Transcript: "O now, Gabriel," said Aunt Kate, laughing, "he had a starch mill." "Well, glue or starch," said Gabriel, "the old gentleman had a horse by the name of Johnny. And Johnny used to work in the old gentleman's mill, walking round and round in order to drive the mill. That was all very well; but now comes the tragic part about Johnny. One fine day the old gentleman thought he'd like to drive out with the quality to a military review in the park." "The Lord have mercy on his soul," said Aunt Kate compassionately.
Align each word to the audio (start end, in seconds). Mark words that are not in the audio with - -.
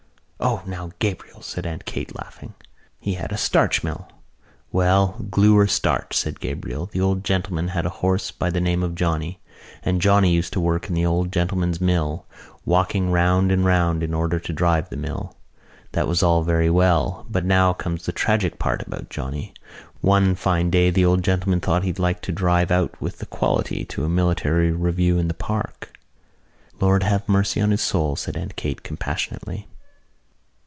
"O 0.43 0.63
now, 0.65 0.89
Gabriel," 0.97 1.43
said 1.43 1.67
Aunt 1.67 1.85
Kate, 1.85 2.15
laughing, 2.15 2.55
"he 2.99 3.13
had 3.13 3.31
a 3.31 3.37
starch 3.37 3.83
mill." 3.83 4.07
"Well, 4.71 5.23
glue 5.29 5.55
or 5.55 5.67
starch," 5.67 6.17
said 6.17 6.39
Gabriel, 6.39 6.87
"the 6.87 6.99
old 6.99 7.23
gentleman 7.23 7.67
had 7.67 7.85
a 7.85 7.91
horse 8.01 8.31
by 8.31 8.49
the 8.49 8.59
name 8.59 8.81
of 8.81 8.95
Johnny. 8.95 9.39
And 9.83 10.01
Johnny 10.01 10.31
used 10.31 10.51
to 10.53 10.59
work 10.59 10.87
in 10.89 10.95
the 10.95 11.05
old 11.05 11.31
gentleman's 11.31 11.79
mill, 11.79 12.25
walking 12.65 13.11
round 13.11 13.51
and 13.51 13.63
round 13.63 14.01
in 14.01 14.15
order 14.15 14.39
to 14.39 14.51
drive 14.51 14.89
the 14.89 14.97
mill. 14.97 15.37
That 15.91 16.07
was 16.07 16.23
all 16.23 16.41
very 16.41 16.71
well; 16.71 17.23
but 17.29 17.45
now 17.45 17.71
comes 17.73 18.07
the 18.07 18.11
tragic 18.11 18.57
part 18.57 18.81
about 18.81 19.11
Johnny. 19.11 19.53
One 20.01 20.33
fine 20.33 20.71
day 20.71 20.89
the 20.89 21.05
old 21.05 21.23
gentleman 21.23 21.59
thought 21.61 21.83
he'd 21.83 21.99
like 21.99 22.19
to 22.23 22.31
drive 22.31 22.71
out 22.71 22.99
with 22.99 23.19
the 23.19 23.27
quality 23.27 23.85
to 23.85 24.05
a 24.05 24.09
military 24.09 24.71
review 24.71 25.19
in 25.19 25.27
the 25.27 25.35
park." 25.35 25.93
"The 26.79 26.85
Lord 26.85 27.03
have 27.03 27.29
mercy 27.29 27.61
on 27.61 27.69
his 27.69 27.81
soul," 27.83 28.15
said 28.15 28.35
Aunt 28.35 28.55
Kate 28.55 28.81
compassionately. 28.81 29.67